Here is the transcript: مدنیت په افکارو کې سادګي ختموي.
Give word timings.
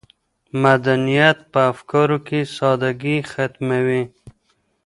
مدنیت 0.63 1.37
په 1.51 1.59
افکارو 1.71 2.17
کې 2.27 2.39
سادګي 2.57 3.17
ختموي. 3.31 4.03